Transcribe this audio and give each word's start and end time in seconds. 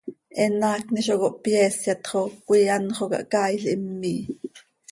Eenm 0.41 0.61
haacni 0.67 1.01
zo 1.07 1.15
cohpyeesyat 1.21 2.01
xo 2.11 2.21
coi 2.47 2.63
anxö 2.75 2.99
oo 3.03 3.11
cahcaail 3.13 3.61
him 3.69 3.81
miii. 4.01 4.21